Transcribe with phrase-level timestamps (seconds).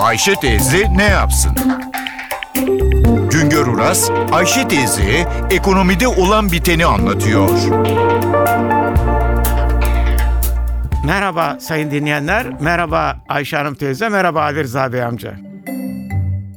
[0.00, 1.52] Ayşe teyze ne yapsın?
[3.30, 7.50] Güngör Uras, Ayşe teyze ekonomide olan biteni anlatıyor.
[11.04, 15.34] Merhaba sayın dinleyenler, merhaba Ayşe Hanım teyze, merhaba Ali Rıza Bey amca.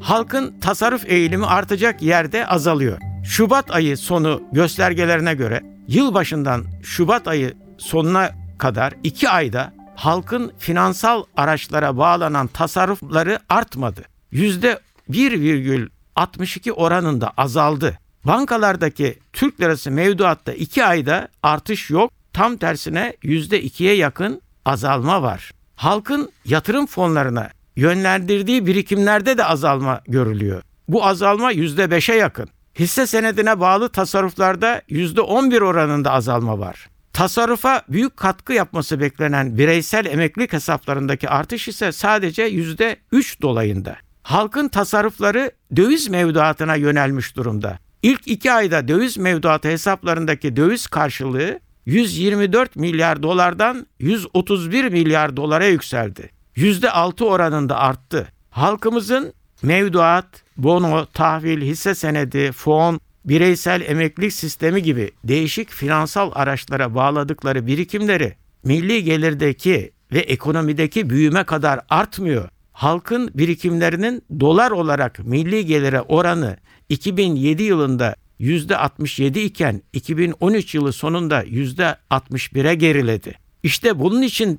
[0.00, 2.98] Halkın tasarruf eğilimi artacak yerde azalıyor.
[3.24, 11.96] Şubat ayı sonu göstergelerine göre yılbaşından Şubat ayı sonuna kadar iki ayda halkın finansal araçlara
[11.96, 14.04] bağlanan tasarrufları artmadı.
[14.30, 17.98] Yüzde 1,62 oranında azaldı.
[18.24, 22.12] Bankalardaki Türk lirası mevduatta iki ayda artış yok.
[22.32, 25.50] Tam tersine yüzde ikiye yakın azalma var.
[25.76, 30.62] Halkın yatırım fonlarına yönlendirdiği birikimlerde de azalma görülüyor.
[30.88, 32.48] Bu azalma yüzde beşe yakın.
[32.78, 36.88] Hisse senedine bağlı tasarruflarda yüzde on bir oranında azalma var.
[37.20, 43.96] Tasarrufa büyük katkı yapması beklenen bireysel emeklilik hesaplarındaki artış ise sadece yüzde üç dolayında.
[44.22, 47.78] Halkın tasarrufları döviz mevduatına yönelmiş durumda.
[48.02, 56.30] İlk iki ayda döviz mevduatı hesaplarındaki döviz karşılığı 124 milyar dolardan 131 milyar dolara yükseldi.
[56.56, 58.28] %6 oranında arttı.
[58.50, 67.66] Halkımızın mevduat, bono, tahvil, hisse senedi, fon, bireysel emeklilik sistemi gibi değişik finansal araçlara bağladıkları
[67.66, 68.34] birikimleri
[68.64, 72.48] milli gelirdeki ve ekonomideki büyüme kadar artmıyor.
[72.72, 76.56] Halkın birikimlerinin dolar olarak milli gelire oranı
[76.88, 83.34] 2007 yılında %67 iken 2013 yılı sonunda %61'e geriledi.
[83.62, 84.58] İşte bunun için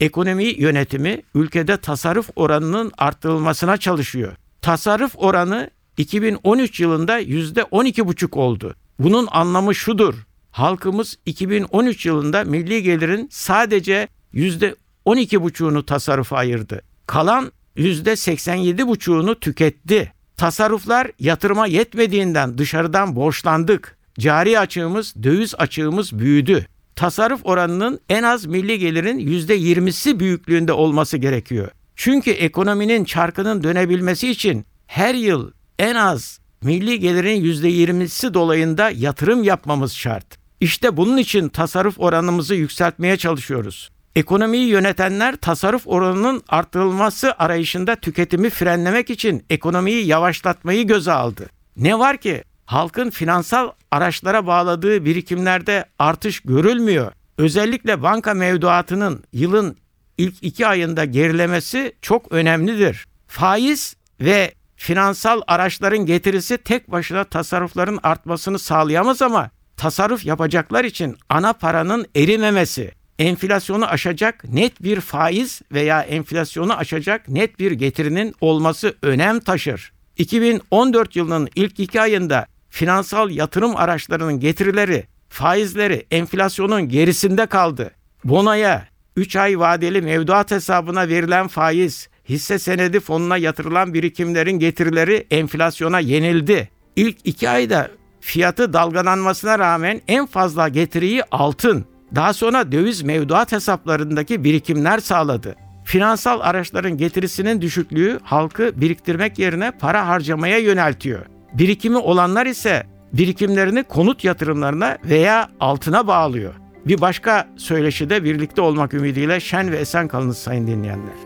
[0.00, 4.32] ekonomi yönetimi ülkede tasarruf oranının arttırılmasına çalışıyor.
[4.62, 8.74] Tasarruf oranı 2013 yılında %12,5 oldu.
[8.98, 10.14] Bunun anlamı şudur.
[10.50, 16.82] Halkımız 2013 yılında milli gelirin sadece %12,5'unu tasarrufa ayırdı.
[17.06, 20.12] Kalan %87,5'unu tüketti.
[20.36, 23.96] Tasarruflar yatırıma yetmediğinden dışarıdan borçlandık.
[24.18, 26.66] Cari açığımız, döviz açığımız büyüdü.
[26.96, 31.68] Tasarruf oranının en az milli gelirin %20'si büyüklüğünde olması gerekiyor.
[31.96, 39.92] Çünkü ekonominin çarkının dönebilmesi için her yıl en az milli gelirin %20'si dolayında yatırım yapmamız
[39.92, 40.38] şart.
[40.60, 43.90] İşte bunun için tasarruf oranımızı yükseltmeye çalışıyoruz.
[44.16, 51.46] Ekonomiyi yönetenler tasarruf oranının artırılması arayışında tüketimi frenlemek için ekonomiyi yavaşlatmayı göze aldı.
[51.76, 57.12] Ne var ki halkın finansal araçlara bağladığı birikimlerde artış görülmüyor.
[57.38, 59.76] Özellikle banka mevduatının yılın
[60.18, 63.06] ilk iki ayında gerilemesi çok önemlidir.
[63.26, 71.52] Faiz ve finansal araçların getirisi tek başına tasarrufların artmasını sağlayamaz ama tasarruf yapacaklar için ana
[71.52, 79.40] paranın erimemesi, enflasyonu aşacak net bir faiz veya enflasyonu aşacak net bir getirinin olması önem
[79.40, 79.92] taşır.
[80.16, 87.90] 2014 yılının ilk iki ayında finansal yatırım araçlarının getirileri, faizleri enflasyonun gerisinde kaldı.
[88.24, 96.00] Bonoya, 3 ay vadeli mevduat hesabına verilen faiz, hisse senedi fonuna yatırılan birikimlerin getirileri enflasyona
[96.00, 96.68] yenildi.
[96.96, 101.84] İlk iki ayda fiyatı dalgalanmasına rağmen en fazla getiriyi altın,
[102.14, 105.56] daha sonra döviz mevduat hesaplarındaki birikimler sağladı.
[105.84, 111.26] Finansal araçların getirisinin düşüklüğü halkı biriktirmek yerine para harcamaya yöneltiyor.
[111.52, 116.54] Birikimi olanlar ise birikimlerini konut yatırımlarına veya altına bağlıyor.
[116.86, 121.25] Bir başka söyleşide birlikte olmak ümidiyle şen ve esen kalınız sayın dinleyenler.